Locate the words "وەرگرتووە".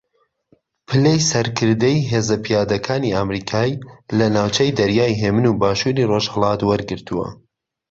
6.69-7.27